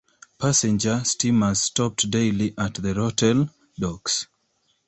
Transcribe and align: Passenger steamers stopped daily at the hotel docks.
Passenger 0.39 1.03
steamers 1.03 1.61
stopped 1.61 2.09
daily 2.09 2.55
at 2.57 2.73
the 2.73 2.95
hotel 2.95 3.51
docks. 3.79 4.25